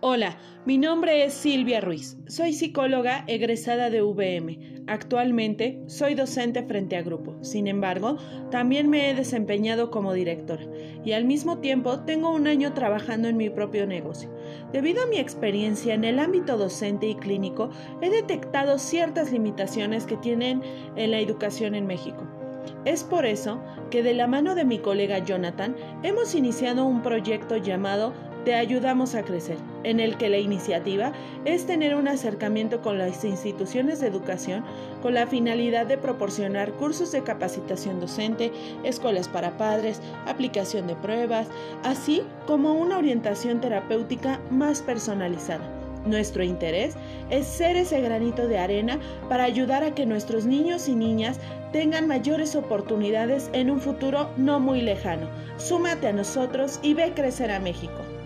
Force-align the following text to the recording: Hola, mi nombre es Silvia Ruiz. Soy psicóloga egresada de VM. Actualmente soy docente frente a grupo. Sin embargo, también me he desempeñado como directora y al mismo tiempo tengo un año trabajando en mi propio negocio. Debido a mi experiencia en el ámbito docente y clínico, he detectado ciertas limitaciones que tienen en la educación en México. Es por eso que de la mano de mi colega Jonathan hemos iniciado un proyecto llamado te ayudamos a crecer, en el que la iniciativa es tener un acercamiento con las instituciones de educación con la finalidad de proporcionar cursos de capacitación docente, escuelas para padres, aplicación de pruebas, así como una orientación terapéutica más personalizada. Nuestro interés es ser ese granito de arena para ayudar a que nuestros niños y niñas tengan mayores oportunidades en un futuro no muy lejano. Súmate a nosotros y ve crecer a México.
Hola, 0.00 0.36
mi 0.64 0.78
nombre 0.78 1.24
es 1.24 1.34
Silvia 1.34 1.80
Ruiz. 1.80 2.16
Soy 2.28 2.52
psicóloga 2.52 3.24
egresada 3.26 3.90
de 3.90 4.00
VM. 4.00 4.84
Actualmente 4.86 5.82
soy 5.88 6.14
docente 6.14 6.62
frente 6.62 6.96
a 6.96 7.02
grupo. 7.02 7.36
Sin 7.42 7.66
embargo, 7.66 8.16
también 8.52 8.88
me 8.88 9.10
he 9.10 9.14
desempeñado 9.16 9.90
como 9.90 10.12
directora 10.12 10.62
y 11.04 11.14
al 11.14 11.24
mismo 11.24 11.58
tiempo 11.58 11.98
tengo 12.04 12.30
un 12.30 12.46
año 12.46 12.74
trabajando 12.74 13.26
en 13.26 13.36
mi 13.36 13.50
propio 13.50 13.88
negocio. 13.88 14.30
Debido 14.72 15.02
a 15.02 15.06
mi 15.08 15.18
experiencia 15.18 15.94
en 15.94 16.04
el 16.04 16.20
ámbito 16.20 16.56
docente 16.56 17.08
y 17.08 17.16
clínico, 17.16 17.70
he 18.00 18.08
detectado 18.08 18.78
ciertas 18.78 19.32
limitaciones 19.32 20.06
que 20.06 20.16
tienen 20.16 20.62
en 20.94 21.10
la 21.10 21.18
educación 21.18 21.74
en 21.74 21.88
México. 21.88 22.24
Es 22.84 23.02
por 23.02 23.26
eso 23.26 23.60
que 23.90 24.02
de 24.02 24.14
la 24.14 24.26
mano 24.26 24.54
de 24.54 24.64
mi 24.64 24.78
colega 24.78 25.18
Jonathan 25.18 25.74
hemos 26.02 26.34
iniciado 26.34 26.84
un 26.84 27.02
proyecto 27.02 27.56
llamado 27.56 28.12
te 28.48 28.54
ayudamos 28.54 29.14
a 29.14 29.24
crecer, 29.24 29.58
en 29.84 30.00
el 30.00 30.16
que 30.16 30.30
la 30.30 30.38
iniciativa 30.38 31.12
es 31.44 31.66
tener 31.66 31.94
un 31.94 32.08
acercamiento 32.08 32.80
con 32.80 32.96
las 32.96 33.22
instituciones 33.22 34.00
de 34.00 34.06
educación 34.06 34.64
con 35.02 35.12
la 35.12 35.26
finalidad 35.26 35.84
de 35.84 35.98
proporcionar 35.98 36.72
cursos 36.72 37.12
de 37.12 37.22
capacitación 37.22 38.00
docente, 38.00 38.50
escuelas 38.84 39.28
para 39.28 39.58
padres, 39.58 40.00
aplicación 40.26 40.86
de 40.86 40.96
pruebas, 40.96 41.46
así 41.84 42.22
como 42.46 42.72
una 42.72 42.96
orientación 42.96 43.60
terapéutica 43.60 44.40
más 44.50 44.80
personalizada. 44.80 45.68
Nuestro 46.06 46.42
interés 46.42 46.94
es 47.28 47.46
ser 47.46 47.76
ese 47.76 48.00
granito 48.00 48.48
de 48.48 48.56
arena 48.56 48.98
para 49.28 49.44
ayudar 49.44 49.84
a 49.84 49.94
que 49.94 50.06
nuestros 50.06 50.46
niños 50.46 50.88
y 50.88 50.94
niñas 50.94 51.38
tengan 51.70 52.08
mayores 52.08 52.56
oportunidades 52.56 53.50
en 53.52 53.70
un 53.70 53.78
futuro 53.78 54.30
no 54.38 54.58
muy 54.58 54.80
lejano. 54.80 55.28
Súmate 55.58 56.08
a 56.08 56.14
nosotros 56.14 56.80
y 56.82 56.94
ve 56.94 57.12
crecer 57.14 57.50
a 57.50 57.60
México. 57.60 58.17